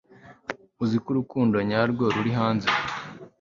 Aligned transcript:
Uzi 0.83 0.97
ko 1.03 1.07
urukundo 1.13 1.55
nyarwo 1.69 2.03
ruri 2.15 2.31
hanze 2.39 2.69